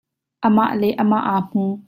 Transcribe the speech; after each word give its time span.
Amah 0.45 0.71
le 0.79 0.87
amah 1.01 1.23
aa 1.31 1.39
hmu. 1.49 1.65